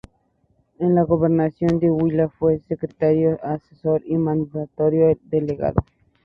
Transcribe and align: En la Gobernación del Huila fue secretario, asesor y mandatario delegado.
En 0.79 0.95
la 0.95 1.03
Gobernación 1.03 1.77
del 1.77 1.91
Huila 1.91 2.27
fue 2.27 2.57
secretario, 2.67 3.37
asesor 3.43 4.01
y 4.07 4.17
mandatario 4.17 5.15
delegado. 5.25 5.85